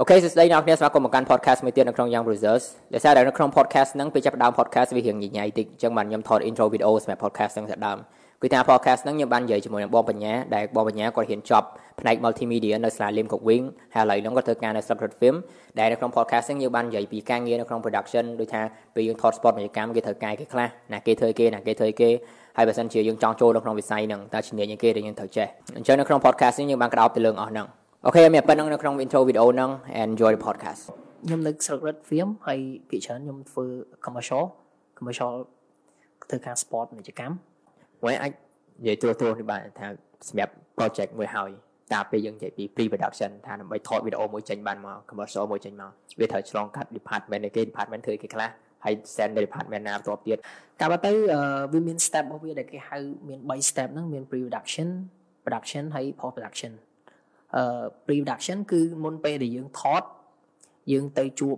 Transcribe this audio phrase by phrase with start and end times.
[0.00, 7.98] អូខេសួស្តីអ្នកនាងស្វាគមន៍មកកាន់ podcast មួយទៀតនៅក្នុង Young Brothers ដោយសារតែនៅក្នុង podcast ហ្នឹងពេលចាប់ផ្ដើម podcast វារៀងញញ៉ៃតិចអញ្ចឹងបានខ្ញុំថត intro video សម្រាប់ podcast ហ្នឹងតែដើម
[8.42, 11.66] គឺថា podcast ហ្នឹងខ្ញុំបាននិយាយជាមួយនឹងបងបញ្ញាដែលបងបញ្ញាគាត់រៀនចប់
[12.00, 15.36] ផ្នែក multimedia នៅសាលា Lim Kok Wing ហើយឥឡូវហ្នឹងគាត់ធ្វើការនៅ Subtrate Film
[15.78, 18.62] ដែលនៅក្នុង podcast ហ្នឹងយើងបាននិយាយពីការងារនៅក្នុង production ដូចថា
[18.94, 22.10] ពេលយើងថត spot មជ្ឈកម្មគេត្រូវការគេខ្លះណាគេធ្វើគេណាគេធ្វើគេ
[22.56, 25.46] ហើយបើសិនជាយើងចង់ចូលនៅក្នុងវិស័យហ្នឹងតើជំនាញអីគេដែលយើងត្រូវចេះ
[25.76, 27.68] អញ្ចឹងនៅក្នុង podcast នេះយើងបានក្តោបទៅលើអស់ហ្នឹង
[28.06, 29.70] អូខេមានប៉ុណ្្នឹងនៅក្នុង intro video ហ្នឹង
[30.04, 30.82] enjoy the podcast
[31.26, 33.64] ខ្ញុំនៅស្រុករត់ film ហើយភាគច្រើនខ្ញុំធ្វើ
[34.04, 34.44] commercial
[34.98, 35.32] commercial
[36.30, 37.34] ធ្វើការ sport ពាណិជ្ជកម្ម
[38.02, 38.32] មួយអាច
[38.82, 39.86] និយាយទូទៅនេះបានថា
[40.28, 41.50] សម្រាប់ project មួយហើយ
[41.92, 45.90] តាពេលយើងនិយាយពី pre production ថាដើម្បីថតវីដេអូមួយចេញបានមក commercial មួយចេញមក
[46.20, 48.50] វាត្រូវឆ្លងកាត់ department គេ department ធ្វើគេខ្លះ
[48.84, 50.38] ហើយ send ទៅ department ណាបន្ទាប់ទៀត
[50.80, 51.12] កាលទៅ
[51.72, 52.98] វាមាន step របស់វាដែលគេហៅ
[53.28, 54.88] មាន3 step ហ្នឹងមាន pre production
[55.44, 56.91] production ហើយ post production អឺ
[58.06, 60.02] pre production គឺមុនពេលដែលយើងថត
[60.92, 61.56] យើងទៅជួប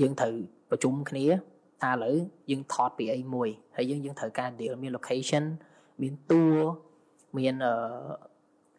[0.00, 0.34] យើងត្រូវ
[0.70, 1.26] ប្រជុំគ្នា
[1.82, 2.16] ថាឥឡូវ
[2.50, 5.44] យើងថតពីអីមួយហើយយើងយើងត្រូវការ deal មាន location
[6.02, 6.44] មានតួ
[7.38, 7.74] មានអឺ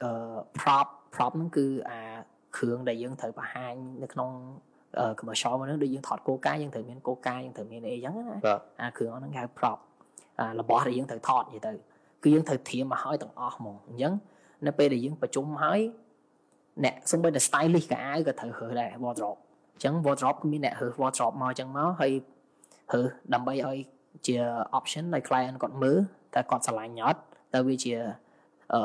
[0.03, 1.99] អឺ prop prop ហ្នឹងគឺអា
[2.57, 3.73] គ្រឿងដែលយើងត្រូវបង្ហាញ
[4.03, 4.31] នៅក្នុង
[5.19, 8.37] commercial មកហ្នឹងដូចយើងថតគោលការណ៍យើងត្រូវមានកោការយើងត្រូវមានអីចឹងណា
[8.81, 9.77] អាគ្រឿងហ្នឹងគេហៅ prop
[10.39, 11.71] អារបស់ដែលយើងត្រូវថតនិយាយទៅ
[12.23, 14.13] គឺយើងត្រូវធៀមមកឲ្យទាំងអស់ហ្មងអញ្ចឹង
[14.67, 15.79] នៅពេលដែលយើងប្រជុំហើយ
[16.83, 19.39] អ្នកសំបីតែ stylist កៅអៅក៏ត្រូវរើសដែរ wardrobe
[19.73, 22.11] អញ្ចឹង wardrobe គឺមានអ្នករើស wardrobe មកអញ្ចឹងមកហើយ
[22.93, 23.77] រើសដើម្បីឲ្យ
[24.27, 24.35] ជា
[24.77, 25.97] option ឲ្យ client គាត់មើល
[26.33, 27.21] តែគាត់ឆ្លាញ់អត់
[27.53, 27.93] តើវាជា
[28.73, 28.81] អឺ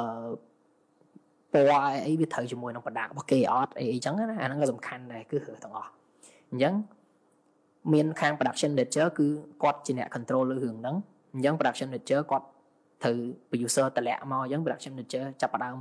[1.53, 5.91] ពណ៌អីវាត្រូវជាមួយនឹង product របស់គេអត់អីអញ្ចឹងណាអាហ្នឹងក៏សំខាន់ដែរគឺរើសទាំងអស់
[6.51, 6.75] អញ្ចឹង
[7.93, 9.27] មានខាង production manager គឺ
[9.63, 10.97] គាត់ជាអ្នក control លើរឿងហ្នឹង
[11.35, 12.47] អញ្ចឹង production manager គាត់
[13.03, 13.19] ត្រូវ
[13.51, 15.77] producer តម្លាក់មកអញ្ចឹង production manager ចាប់ផ្ដើម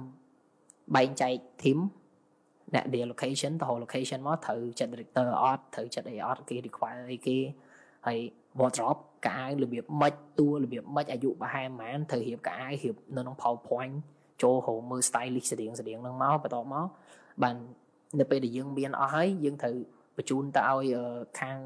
[0.95, 1.79] បែងចែក team
[2.75, 7.37] អ្នក dia location ទៅ location មកត្រូវចិត្ត director អត់ត្រូវចិត្តអីអត់គេ require អីគេ
[8.07, 8.19] ហើយ
[8.59, 13.95] wardrobe កៅអៅរបៀបម៉េចតួរបៀបម៉េចអាយុប្រហែលប៉ុន្មានត្រូវរៀបកៅអៅរៀបនៅក្នុង PowerPoint
[14.41, 16.87] ចូលរកមើល stylist ស្តៀងស្តៀងហ្នឹងមកបន្ទាប់មក
[17.43, 17.55] បាន
[18.19, 19.75] នៅពេលដែលយើងមានអស់ហើយយើងត្រូវ
[20.17, 20.95] បញ្ជូនទៅឲ្យ
[21.39, 21.57] ខាង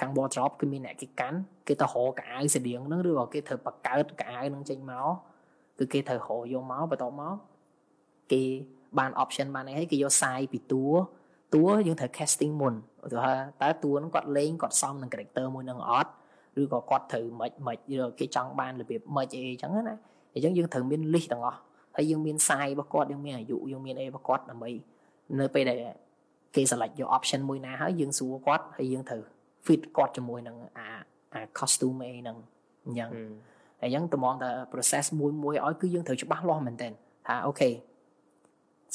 [0.00, 1.38] ខាង wardrobe គឺមានអ្នកគេកាន់
[1.68, 5.08] គេទៅរកកៅអៅស្តៀងហ្នឹងឬក៏គេត្រូវបង្កើតកៅអៅហ្នឹងចេញមក
[5.78, 7.34] គឺគេត្រូវរកយកមកបន្ទាប់មក
[8.32, 8.42] គេ
[8.98, 10.86] បាន option បានអីហើយគេយកសាយពីតួ
[11.54, 16.10] តួយើងត្រូវ casting មុនឧទាហរណ៍តើតួហ្នឹងគាត់លេងគាត់សមនឹង character មួយនឹងអត់
[16.60, 19.96] ឬក៏គាត់ត្រូវមិនមិនឬគេចង់បានរបៀបមិនអីអញ្ចឹងណា
[20.34, 21.58] អញ្ចឹងយើងត្រូវមាន list ទាំងអស់
[21.96, 24.70] ហើយយើងមានសាយរបស់គាត់យើងមានអាយុយើងមានអីរបស់គាត់ដើម្បី
[25.40, 25.78] នៅពេលដែល
[26.54, 29.22] គេ select យក option មួយណាហើយយើងសួរគាត់ហើយយើងត្រូវ
[29.66, 30.86] fit គាត់ជាមួយនឹងអា
[31.34, 32.36] អា costume អីហ្នឹង
[32.84, 33.10] អញ្ចឹង
[33.80, 36.88] ហើយអញ្ចឹងតម្រងតែ process មួយមួយឲ្យគឺយើងត្រូវច្បាស់លាស់មែនតើ
[37.26, 37.70] ថាអូខេ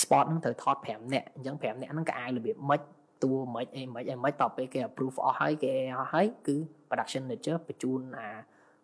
[0.01, 2.81] sport ហ្នឹងត្រូវថត5នាក់អញ្ចឹង5នាក់ហ្នឹងក៏អាចរបៀបម៉េច
[3.23, 6.55] តួម៉េចអីម៉េចអីម៉េចតទៅពេលគេ approve អស់ហើយគេអស់ហើយគឺ
[6.89, 8.29] production manager បញ្ជូនអា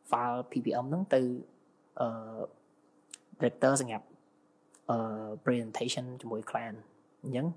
[0.10, 1.22] file PPM ហ្នឹងទៅ
[2.00, 2.08] អឺ
[3.40, 4.06] director សម្រាប់
[4.90, 4.98] អឺ
[5.46, 6.80] presentation ជាមួយ client
[7.24, 7.48] អញ្ចឹង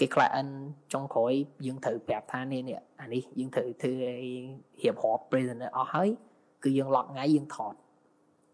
[0.00, 0.52] គេ client
[0.92, 1.32] ចុងក្រោយ
[1.66, 4.32] យើងត្រូវប្រាប់ថានេះនេះអានេះយើងត្រូវធ្វើអី
[4.82, 6.08] រៀបរាប់ present អស់ហើយ
[6.64, 7.74] គឺយើង lock ថ្ងៃយើងថត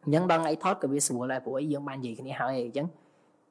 [0.04, 2.86] អញ្ចឹងដល់ថ្ងៃថតក៏វាស្រួលដែរព្រោះយើងបាននិយាយគ្នាហើយអញ្ចឹង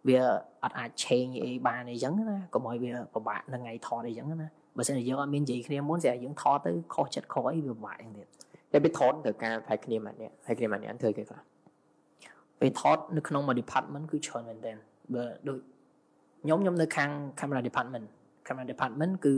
[0.08, 0.20] វា
[0.64, 4.36] អត់អាច change អីបានអីចឹងណាកុំឲ្យវាពិបាកនឹងថ្ងៃថតអីចឹងណា
[4.78, 8.28] បើមិនយើងអត់មាននិយាយគ្នាមុនស្រាប់យើងថតទៅខុសចិត្តខុសអីវាពិបាកយ៉ាងទៀត
[8.72, 11.42] តែពេលថតត្រូវការផ្នែកគ្នាម្នាក់ហើយគ្នាម្នាក់ធ្វើគេខ្លះ
[12.60, 14.78] ពេលថតនៅក្នុងមួយ department គឺច្រើនមែនទែន
[15.14, 15.60] បើដូច
[16.44, 17.10] ខ្ញុំខ្ញុំនៅខាង
[17.40, 18.06] camera department
[18.48, 19.34] camera department គឺ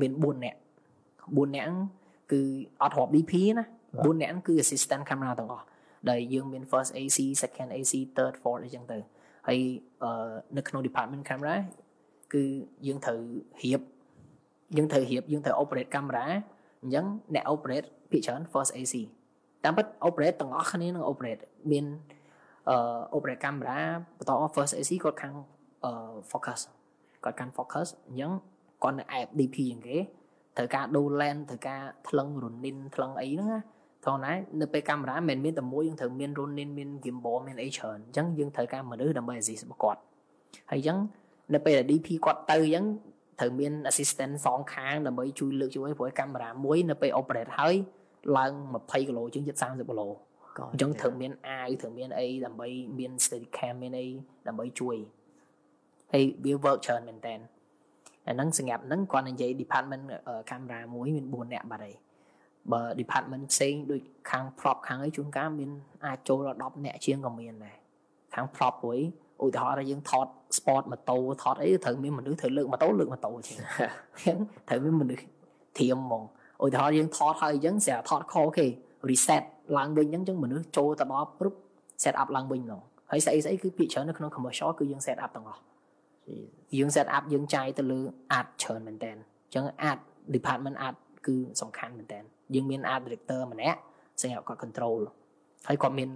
[0.00, 0.58] មាន4នាក់
[1.06, 1.74] 4នាក់
[2.32, 2.40] គឺ
[2.82, 5.64] អត់រាប់ DP ណា4នាក់គឺ assistant camera ទាំងអស់
[6.10, 8.98] ដែលយើងមាន first AC second AC third fourth អីចឹងទៅ
[9.46, 9.58] ហើយ
[10.56, 11.56] នៅក្នុង department camera
[12.32, 12.42] គឺ
[12.86, 13.18] យើងត្រូវ
[13.62, 13.80] រៀប
[14.76, 16.24] យើងត្រូវរៀបយើងត្រូវ operate camera
[16.82, 18.94] អញ្ចឹងអ្នក operate ភាគច្រើន first AC
[19.64, 21.86] តាមពិត operate ទាំងអស់គ្នានឹង operate មាន
[22.68, 22.76] អឺ
[23.16, 23.78] operate camera
[24.18, 25.34] បន្ត first AC គាត់ខាង
[25.84, 25.92] អឺ
[26.30, 26.60] focus
[27.24, 28.32] គាត់កាន់ focus អញ្ចឹង
[28.82, 29.98] គាត់នៅ app DP ជាងគេ
[30.56, 33.60] ត្រូវការដូរ lens ត្រូវការថ្លឹងរុនិនថ្លឹងអីហ្នឹងណា
[34.04, 40.00] ថងណានៅពេលកាមេរ៉ាមិនមានតែមួយយើងត្រូវមាន Ronin មាន gimbal មានអីច្រើនអញ្ចឹងយើងត្រូវការមនុស្សដើម្បី assist របស់គាត់
[40.70, 40.98] ហើយអញ្ចឹង
[41.54, 42.84] នៅពេលដែល DP គាត់ទៅអញ្ចឹង
[43.40, 47.74] ត្រូវមាន assistant សងខាងដើម្បីជួយលើកជួយព្រោះកាមេរ៉ាមួយនៅពេល operate ហើយ
[48.36, 50.08] ឡើង20គីឡូជាងជិត30គីឡូ
[50.72, 52.68] អញ្ចឹងត្រូវមានអាវត្រូវមានអីដើម្បី
[52.98, 54.06] មាន steady cam មានអី
[54.46, 54.96] ដើម្បីជួយ
[56.12, 57.34] ហើយវា work ច្រើនមែនតើ
[58.28, 60.04] អាហ្នឹងសម្រាប់ហ្នឹងគាត់និយាយ department
[60.50, 61.94] camera មួយមាន4នាក់បាត់ហើយ
[62.72, 64.00] បើ department ផ្សេងដូច
[64.30, 65.70] ខាង prop ខាងអីជួនកាលមាន
[66.06, 67.76] អាចចូលដល់10នាក់ជាងក៏មានដែរ
[68.34, 68.98] ខាង prop មួយ
[69.42, 70.26] ឧឧទាហរណ៍ថាយើងថត
[70.58, 74.36] sport ម៉ូតូថតអីត្រូវមានមនុស្សត្រូវលើកម៉ូតូលើកម៉ូតូជាងអញ្ចឹង
[74.68, 75.22] ត្រូវមានមនុស្ស
[75.78, 76.22] ធៀមហ្មង
[76.64, 78.66] ឧទាហរណ៍យើងថតហើយអញ្ចឹងស្រាប់ថតខគេ
[79.08, 79.42] reset
[79.78, 81.54] ឡើងវិញអញ្ចឹងមនុស្សចូលទៅដល់ព្រឹប
[82.02, 82.80] set up ឡើងវិញហ្មង
[83.10, 85.60] ហើយស្អីស្អីគឺពាក្យច្រើននៅក្នុង commercial គឺយើង set up ទាំងអស់
[86.78, 88.00] យើង set up យើងចាយទៅលើ
[88.38, 89.98] ad ច្រើនមែនតើអញ្ចឹង ad
[90.34, 90.94] department ad
[91.26, 92.20] គឺសំខាន់មែនតើ
[92.54, 93.78] យើងមាន ad director ម្នាក់
[94.20, 94.98] សម្រាប់គាត់ control
[95.68, 96.10] ហើយគាត់មាន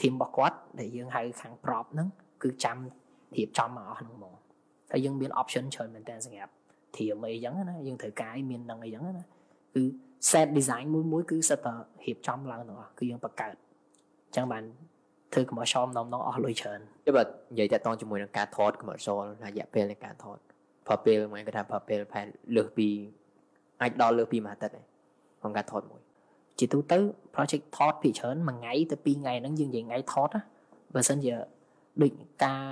[0.00, 2.08] team របស់គាត់ដែលយើងហៅខាង prop ហ្នឹង
[2.42, 2.76] គឺចាំ
[3.36, 4.34] រៀបចំមកអស់ហ្នឹងហ្មង
[4.92, 6.52] ហើយយើងមាន option ច្រើនមែនតើសម្រាប់
[6.96, 9.24] ធៀមអីចឹងណាយើងត្រូវការឲ្យមាននឹងអីចឹងណា
[9.74, 9.82] គឺ
[10.30, 11.74] set design មួយមួយគឺសិតតែ
[12.04, 13.54] រៀបចំឡើងទាំងអស់គឺយើងបង្កើត
[14.26, 14.64] អញ្ចឹងបាន
[15.32, 20.38] ធ្វើ commercial ម្ដងម្ដងអស់លុយច្រើនតែបើនិយាយតាក់ទងជាមួយនឹងការថត commercial រយៈពេលនៃការថត
[20.86, 22.26] ប្រើពេលមួយគេថាប្រើពេលប្រហែល
[22.56, 22.88] លើសពី
[23.82, 24.84] អាចដល់លើសពីមួយអាទិត្យឯង
[25.40, 26.02] ក្នុងការថតមួយ
[26.58, 26.98] ជាទូទៅ
[27.34, 30.42] project ថតពីច្រើនមួយថ្ងៃទៅពីរថ្ងៃហ្នឹងយើងនិយាយថ្ងៃថតណា
[30.94, 31.32] បើសិនជា
[32.02, 32.12] ដូច
[32.44, 32.62] ការ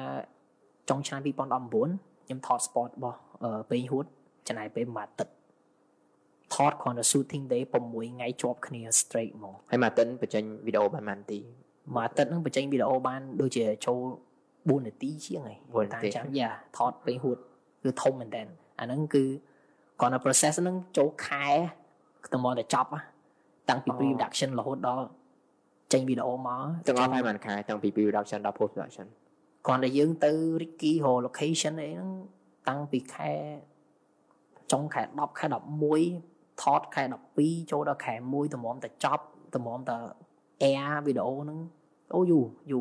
[0.88, 1.28] ចុងឆ្នាំ2019
[2.24, 3.18] ខ្ញុំថត sport របស់
[3.70, 4.04] ពេញហួត
[4.48, 5.32] ចំណាយពេលមួយអាទិត្យ
[6.54, 7.74] ថតគ្រាន់តែ shooting day 6
[8.14, 11.40] ថ្ងៃជាប់គ្នា straight ហ្មងហើយមួយអាទិត្យបញ្ចេញវីដេអូបានប៉ុន្មាននាទី
[11.94, 14.00] មួយអាទិត្យហ្នឹងបញ្ចេញវីដេអូបានដូចជាចូល
[14.40, 15.54] 4នាទីជាងហី
[15.92, 17.36] តាមចាំយ៉ាថតពេញហួត
[17.82, 18.42] គឺធំមែនតើ
[18.80, 19.24] អាហ្នឹងគឺ
[20.00, 21.46] គ្រាន់តែ process ហ្នឹងចូលខែ
[22.32, 22.90] តែមកតែចប់
[23.70, 25.04] តាំងពី pre production រហូតដល់
[25.92, 29.06] ចេញវីដេអូមកទាំងអស់ហើយបានខែតាំងពី pre production ដល់ post production
[29.66, 32.10] គ្រាន់តែយើងទៅ Ricky រ location អីហ្នឹង
[32.68, 33.30] តាំងពីខែ
[34.72, 35.46] ចុងខែ10ខែ
[36.04, 37.02] 11ថតខែ
[37.36, 39.24] 12ចូលដល់ខែ1តម្រាំតែចប់
[39.54, 39.96] តម្រាំតែ
[40.62, 41.58] air វីដេអូហ្នឹង
[42.14, 42.40] អូយូ
[42.72, 42.80] យូ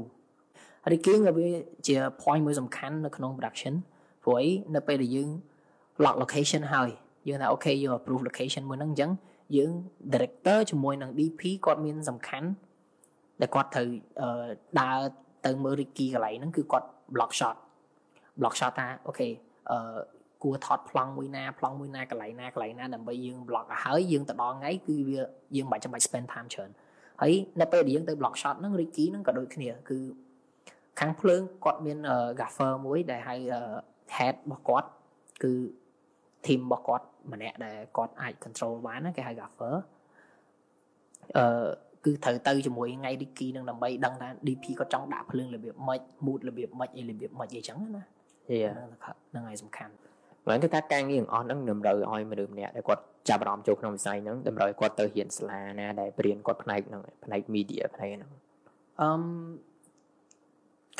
[0.91, 1.47] Ricky ក៏វា
[1.87, 3.73] ជា point មួយសំខាន់នៅក្នុង production
[4.23, 5.29] ព្រោះអីនៅពេលដែលយើង
[6.03, 6.89] lock location ហើយ
[7.27, 9.11] យើងថាអូខេយើង approve location មួយហ្នឹងអញ្ចឹង
[9.57, 9.71] យើង
[10.13, 12.47] director ជាមួយនឹង DP គាត់មានសំខាន់
[13.41, 13.87] ដែលគាត់ត្រូវ
[14.79, 14.99] ដើរ
[15.45, 17.55] ទៅមើល Ricky កន្លែងហ្នឹងគឺគាត់ block shot
[18.39, 19.27] block shot ថាអូខេ
[19.71, 19.97] អឺ
[20.43, 25.19] គួរថតប្លង់មួយណាប្លង់មួយណាកន្លែងណាកន្លែងណាដើម្បីយើង block ឲ្យហើយយើងទៅដល់ថ្ងៃគឺវា
[25.55, 26.69] យើងមិនចាំបាច់ spend time ច្រើន
[27.21, 29.97] ហើយនៅពេលដែលយើងទៅ block shot ហ្នឹង Ricky ហ្នឹងក៏ដូចគ្នាគឺ
[30.99, 31.97] ខាងភ្លើងគាត់មាន
[32.39, 33.35] gaffer មួយដែលហៅ
[34.15, 34.89] head របស់គាត់
[35.43, 35.53] គឺ
[36.47, 39.75] team របស់គាត់ម្នាក់ដែលគាត់អាច control បានគេហៅ gaffer
[41.37, 41.67] អឺ
[42.05, 49.93] គឺត្រូវទៅជាមួយថ្ងៃ Ricky នឹងដើម្បីដឹងថា DP គាត់ចង់ដាក់ភ្លើងរបៀបម៉េច mood របៀបម៉េចអីរបៀបម៉េចអីចឹងណាហ្នឹងហើយសំខាន់
[50.49, 58.31] មិនគឺថាការងារទាំងអស់ហ្នឹងតម្រូវឲ្យមនុស្សម្នាក់ដែលគាត់ចាប់អារម្មណ៍ចូលក្នុងវិស័យហ្នឹងតម្រូវឲ្យគាត់ទៅរៀនសាលាណាដែលបរៀនគាត់ផ្នែកហ្នឹងផ្នែក media ផ្នែកហ្នឹង
[59.01, 59.21] អឺម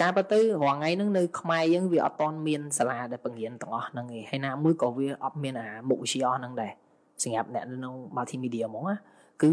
[0.02, 6.72] ការពិតទៅរាល់ថ្ងៃហ្នឹងនៅខ្មែរយើងវាអត់តមានសាលាដែលបង្រៀនទាំងអស់ហ្នឹងឯងហើយណាមួយក៏វាអត់មានអាមុខវិជ្ជាអស់ហ្នឹងដែរ
[7.24, 8.98] សម្រាប់អ្នកនៅក្នុង multimedia ហ្មងណា
[9.44, 9.52] គឺ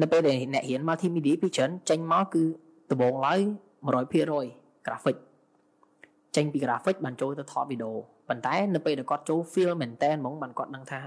[0.00, 2.42] នៅពេលដែលអ្នករៀន multimedia ពីច្រើនចេញមកគឺ
[2.90, 3.40] ដំបូងឡើយ
[4.12, 5.16] 100% graphic
[6.36, 7.92] ចេញពី graphic បានចូលទៅថតវីដេអូ
[8.28, 10.98] ប៉ុន្តែនៅពេលដែលគាត់ចូល feel មែនតើហ្មងបានគាត់ដឹងថា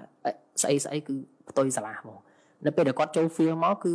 [0.62, 1.16] ស្អីស្អីគឺ
[1.50, 2.18] ផ្ទុយសាលាហ្មង
[2.66, 3.94] នៅពេលដែលគាត់ចូល feel មកគឺ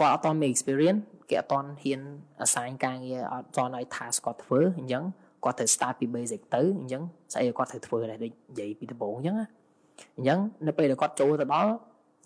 [0.00, 2.00] គាត់អត់តមាន experience គេអត់តហ៊ាន
[2.44, 5.04] assign ការងារអត់តឲ្យ task គាត់ធ្វើអញ្ចឹង
[5.44, 7.02] គាត់ត្រូវ start ពី basic ទៅអញ្ចឹង
[7.32, 9.46] ស្អីគាត់ត្រូវធ្វើដែរដូចនិយាយពីដំបូងអញ្ចឹងណា
[10.16, 11.72] អញ្ចឹងនៅពេលដែលគាត់ចូលទៅដល់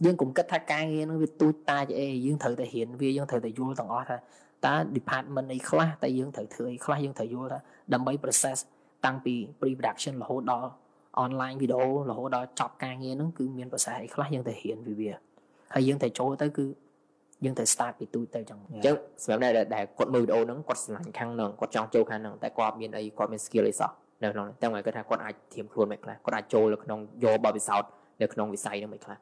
[0.05, 4.17] យើងកុំគិតថាការងារនឹងវាទូចតាចអីយើងត្រូវតែរៀនវាយើងត្រូវតែយល់ទាំងអស់ថា
[4.67, 7.59] តើ department អីខ្លះតែយើងត្រូវធ្វើអីខ្លះយើងត្រូវយល់ថា
[7.93, 8.59] ដើម្បី process
[9.05, 10.71] តាំងពី pre production រហូតដល់
[11.25, 15.11] online video រហូតដល់ចប់ការងារហ្នឹងគឺមាន process អីខ្លះយើងត្រូវរៀនពីវា
[15.75, 16.65] ហើយយើងត្រូវចូលទៅគឺ
[17.45, 23.91] យើងត្រូវ start ពីទូទៅចឹងអញ្ចឹងសម្រាប់អ្នកដែលគាត់មើលវីដេអូហ្នឹងគាត់ស្រឡាញ់ខាងហ្នឹងគាត់ចង់ចូលខាងហ្នឹងតែគាត់មានអីគាត់មាន skill អីសោះ
[24.23, 27.91] នៅក្នុងតែមកគាត់ថាគាត់អាចធៀមខ្លួនមិនខ្លះគាត់អាចចូលនៅក្នុងយកបបពិសោធន៍
[28.23, 29.17] នៅក្នុងវិស័យហ្នឹងមិនខ្លះ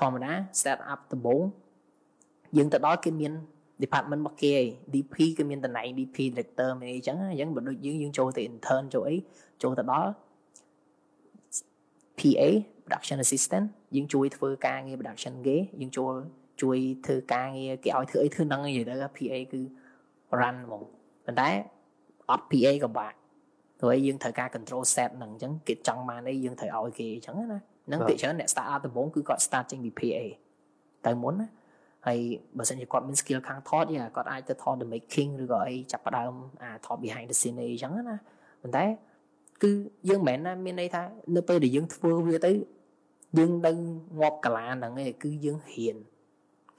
[0.00, 1.42] ធម្មតា set up ដំបូង
[2.56, 3.32] យើងទៅដល់គេមាន
[3.82, 4.54] department របស់គេ
[4.94, 9.16] DP គឺមានតំណែង DP director មានអីចឹងអញ្ចឹងបើដូចយើងយើងចូលទៅ intern ចូលអី
[9.62, 10.10] ចូលទៅដល់
[12.18, 12.42] PA
[12.84, 13.66] production assistant
[13.96, 16.12] យើងជួយធ្វើការងារ production គេយើងចូល
[16.62, 19.60] ជួយធ្វើការងារគេឲ្យធ្វើអីធ្វើហ្នឹងនិយាយទៅ PA គឺ
[20.40, 20.82] run ហ្មង
[21.26, 21.48] ប៉ុន្តែ
[22.30, 23.16] អត់ PA ក៏បាក់
[23.78, 27.46] ព្រោះយើងត្រូវការ control set ហ្នឹងអញ្ចឹងគេចង់បានអីយើងត្រូវឲ្យគេអញ្ចឹងណា
[27.86, 30.20] ហ្នឹងពីច្រើនអ្នក start up ដំបូងគឺគាត់ start ចេញពី PA
[31.06, 31.48] តែមុនណា
[32.06, 32.18] ហើយ
[32.58, 38.16] បើសិនជាគាត់មាន skill ខាងថតយ៉ាគាត់អាចទៅថត the making ឬក៏អីចាប់ផ្ដើមអាថត behind the scene អីអញ្ចឹងណា
[38.62, 38.84] ប៉ុន្តែ
[39.62, 39.70] គឺ
[40.08, 41.02] យើងមិនមែនណាមានន័យថា
[41.36, 42.52] នៅពេលដែលយើងធ្វើវាទៅ
[43.38, 43.76] យើងដឹង
[44.20, 45.96] ងាប់កាឡាហ្នឹងឯងគឺយើងហ៊ាន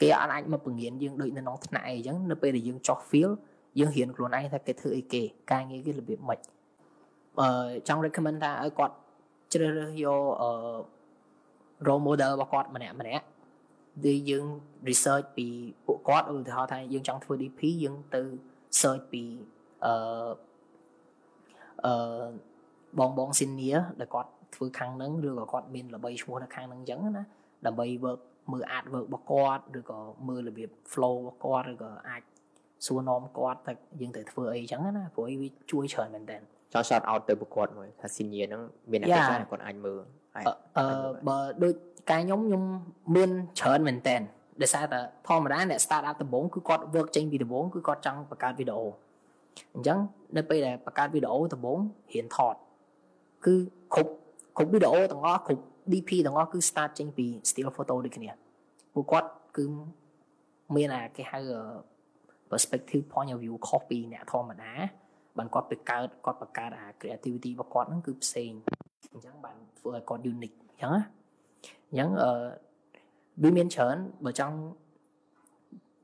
[0.01, 3.31] គេអត់អាចមកបង្រៀនយើងដូចនៅក្នុងថ្នាក់អីចឹងនៅពេលដែលយើងចោះ feel
[3.79, 6.39] យើងរៀនខ្លួនឯងថាគេធ្វើអីគេការងារគេរបៀបម៉េច
[7.39, 7.47] អឺ
[7.87, 8.95] ចង់ recommend ថាឲ្យគាត់
[9.53, 10.49] ជ្រើសរើសយកអឺ
[11.87, 13.25] role model របស់គាត់ម្នាក់ម្នាក់
[14.05, 14.45] ដែលយើង
[14.89, 15.47] research ពី
[15.85, 18.21] ពួកគាត់ឧទាហរណ៍ថាយើងចង់ធ្វើ DP យើងទៅ
[18.79, 19.23] search ពី
[19.85, 19.93] អឺ
[21.85, 22.25] អឺ
[22.99, 27.23] បងបង senior ដែលគាត់ធ្វើខាងហ្នឹងឬក៏គាត់មានល្បីឈ្មោះនៅខាងហ្នឹងអញ្ចឹងណា
[27.65, 32.21] ដើម្បី work មើល art work របស់គាត់ឬក៏មើលរបៀប flow របស់គាត់ឬក៏អាច
[32.85, 36.37] សួរនាំគាត់តែយើងត្រូវធ្វើអីអញ្ចឹងណាព្រោះវាជួយច្រើនមែនតើ
[36.73, 39.99] ចង់ shout out ទៅប្រកួតមួយថា senior ហ្នឹងមានអ្នកខ្លះគាត់អាចមើល
[40.77, 40.85] អឺ
[41.27, 41.73] បើដូច
[42.09, 42.63] កាយខ្ញុំខ្ញុំ
[43.15, 43.29] មាន
[43.59, 44.15] ច្រើនមែនតើ
[44.61, 48.87] ដោយសារតែធម្មតាអ្នក start up ដំបូងគឺគាត់ work ចេញពីដំបូងគឺគាត់ចង់បង្កើតវីដេអូ
[49.75, 49.99] អញ្ចឹង
[50.37, 51.79] នៅពេលដែលបង្កើតវីដេអូដំបូង
[52.13, 52.55] រៀនថត
[53.45, 53.53] គឺ
[53.93, 54.11] គ្រប់
[54.57, 58.29] គ្រប់វីដេអូទាំងអស់គ្រប់ DP ទាំងអស់គឺ start ចេញពី still photo ដូចគ្នា
[58.93, 59.65] ពួកគាត់គឺ
[60.75, 61.39] មានអាគេហៅ
[62.51, 64.73] perspective point of view ខុសពីអ្នកធម្មតា
[65.37, 68.51] បានគាត់ទៅកើតគាត់បង្កើតអា creativity របស់គាត់ហ្នឹងគឺផ្សេង
[69.13, 71.03] អញ្ចឹងបានធ្វើឲ្យគាត់ unique អញ្ចឹងណា
[71.89, 72.31] អញ្ចឹងអឺ
[73.43, 74.55] វាមានច្រើនបើចង់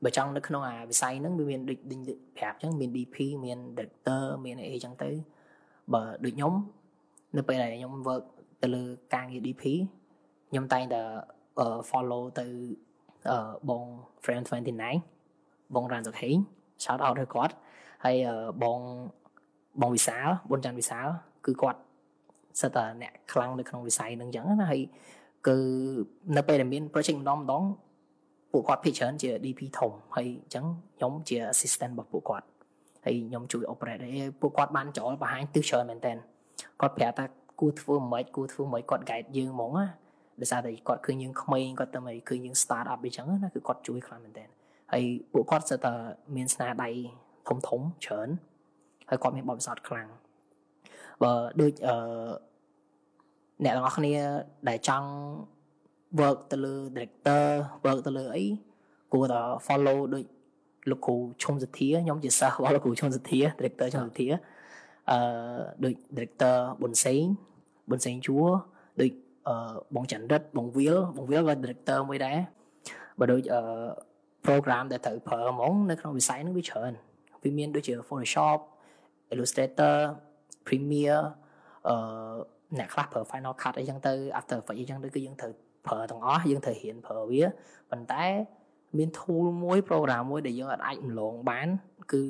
[0.04, 1.78] បើចង់នៅក្នុងអាវិស័យហ្នឹងវាមានដូច
[2.36, 5.10] ប្រាប់អញ្ចឹងមាន DP មាន director មានអីអញ្ចឹងទៅ
[5.92, 6.52] បើដូចខ្ញុំ
[7.36, 8.24] នៅពេលដែលខ្ញុំ work
[8.62, 8.82] ទៅលើ
[9.14, 9.62] ការងារ DP
[10.48, 11.02] ខ្ញុំតែងតែ
[11.90, 12.46] follow ទៅ
[13.68, 13.84] បង
[14.24, 14.44] friend
[15.08, 16.36] 29បងរានសុខេង
[16.84, 17.54] shout out ទៅគាត់
[18.04, 18.16] ហើយ
[18.62, 18.80] បង
[19.80, 21.06] បងវិសាលប៊ុនច័ន្ទវិសាល
[21.46, 21.80] គឺគាត់
[22.60, 24.82] សិតតែអ្នកខ្លាំងនៅក្នុងវិស័យហ្នឹងអញ្ចឹងណាហើយ
[25.46, 25.56] គឺ
[26.36, 27.62] នៅពេលដែលមាន project ម្ដងម្ដង
[28.52, 30.64] ពួកគាត់ភាគច្រើនជា DP ធំហើយអញ្ចឹង
[30.96, 32.46] ខ្ញុំជា assistant របស់ពួកគាត់
[33.04, 36.12] ហើយខ្ញុំជួយ operate ឲ្យពួកគាត់បានចូលបង្ហាញទិសច្រើនមែនតើ
[36.80, 37.24] គាត់ប្រាប់ថា
[37.60, 39.86] គួរធ្វើមិនគួរធ្វើមិនគាត់ guide យើងហ្មងណា
[40.40, 44.44] ដោយសារតែគាត់ឃើញយើងក្មេងគាត់ទៅមកឃើញយើង start up អញ្ចឹងណាគឺគាត់ជួយខ្លាំងមែនតើ
[44.92, 45.92] ហើយពួកគាត់សិតតែ
[46.36, 46.88] មានស្នាដៃ
[47.48, 48.28] ធំធំច្រើន
[49.08, 50.08] ហើយគាត់មានបទពិសោធន៍ខ្លាំង
[51.22, 51.96] បើដូចអឺ
[53.64, 54.14] អ្នកទាំងអស់គ្នា
[54.68, 55.10] ដែលចង់
[56.20, 57.44] work ទៅលើ director
[57.84, 58.46] work ទៅលើអី
[59.12, 60.24] គួរតែ follow ដូច
[60.90, 64.26] លោកគ្រូឈុំសធាខ្ញុំជាសិស្សរបស់លោកគ្រូឈុំសធា director ឈុំសធា
[65.10, 65.18] អឺ
[65.84, 67.24] ដូច director ប៊ុនសេង
[67.90, 68.38] ប៊ុនសេងជួ
[69.00, 69.10] ដូច
[69.48, 69.54] អឺ
[69.94, 72.38] បងចន្ទរិតបងវិលបងវិលក៏ director មួយដែរ
[73.18, 73.60] បើដូចអឺ
[74.46, 76.92] program ដែលត្រូវប្រើហ្មងនៅក្នុងវិស័យហ្នឹងវាច្រើន
[77.42, 78.58] វាមានដូចជា Photoshop
[79.32, 79.96] Illustrator
[80.66, 81.22] Premiere
[81.88, 81.96] អឺ
[82.78, 85.52] អ្នកខ្លះប្រើ Final Cut អីចឹងទៅ After Effects អីចឹងទៅគឺយើងត្រូវ
[85.86, 87.44] ប្រើទាំងអស់យើងត្រូវរៀនប្រើវា
[87.90, 88.24] ប៉ុន្តែ
[88.98, 91.68] មាន tool មួយ program មួយដែលយើងអាចម្លងបាន
[92.12, 92.22] គឺ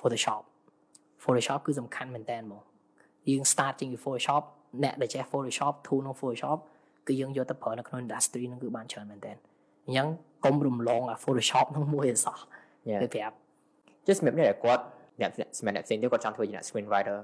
[0.00, 0.42] Photoshop
[1.22, 2.62] Photoshop គឺសំខាន់មែនតើហ្មង
[3.28, 4.42] យើង start ចេញពី Photoshop
[4.82, 6.58] អ្នកដែលចេះ Photoshop tool ក្នុង Photoshop
[7.06, 9.32] គឺយើងយកទៅប្រើនៅក្នុង industry ហ្នឹងគឺបានច្រើនមែនតើ
[9.86, 10.08] អញ្ចឹង
[10.44, 12.38] កុំរំលងអា Photoshop ហ្នឹងមួយអសោះ
[13.02, 13.36] ទៅប្រាប់
[14.06, 14.82] ចុះសម្រាប់អ្នកគាត់
[15.20, 17.18] អ្នកសម្រាប់អ្នកផ្សេងទៀតគាត់ចង់ធ្វើជាអ្នក screenwriter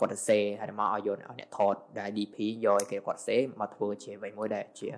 [0.00, 4.88] គាត់ទៅសេហើយមកឲ្យយកអ្នកថតដែល DP យកឲ្យគេគាត់សេមកធ្វើជាអ្វីមួយដែលជា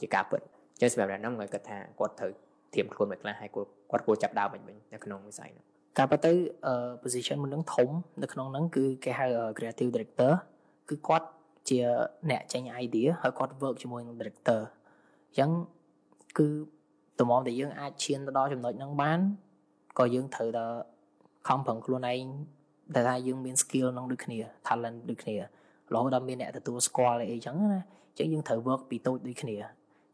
[0.00, 0.40] ជាការពិត
[0.80, 2.32] ចឹងសម្រាប់អ្នកហ្នឹងគាត់ថាគាត់ត្រូវ
[2.74, 5.66] ធៀមខ្លួនមួយខ្លះហើយគាត់គាត់គួរចាប់ដើមវិញវិញនៅក្នុងវិស័យហ្នឹង
[5.98, 6.32] ការពិតទៅ
[7.02, 7.88] position មួយនឹងធំ
[8.22, 9.26] នៅក្នុងហ្នឹងគឺគេហៅ
[9.56, 10.32] creative director
[10.88, 11.26] គឺគាត់
[11.68, 11.78] ជា
[12.30, 14.60] អ្នកចេញ idea ហើយគាត់ work ជាមួយនឹង director
[15.28, 15.50] អញ្ចឹង
[16.38, 16.46] គឺ
[17.20, 19.18] តម្រាំតែយើងអាចឈានទៅដល់ចំណុចហ្នឹងបាន
[19.98, 20.64] ក៏យើងត្រូវតែ
[21.48, 22.24] ខំប្រឹងខ្លួនឯង
[22.94, 25.42] តែថាយើងមាន skill ក្នុងដូចគ្នា talent ដូចគ្នារ
[26.02, 29.56] ហូតដល់មានអ្នកទទួលស្គាល់អីចឹងណាអញ្ចឹងយើងត្រូវ work ពីតូចដូចគ្នា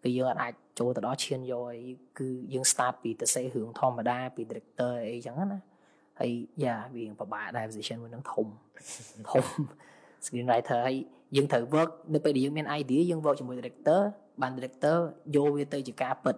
[0.03, 1.81] គឺយើងអាចចូលទៅដល់ឈានយកអី
[2.19, 5.72] គឺយើង start ពីទៅសេរឿងធម្មតាពី director អីចឹងណា
[6.23, 6.33] ហើយ
[6.65, 8.47] យ៉ាវាពិបាកដែរ position មួយនឹងធំ
[9.31, 9.45] ធំ
[10.25, 10.97] screenwriter ហើយ
[11.37, 14.01] យើងត្រូវ work នៅពេលដែលយើងមាន idea យើង work ជាមួយ director
[14.43, 14.97] បាន director
[15.37, 16.31] យកវាទៅជាការពិត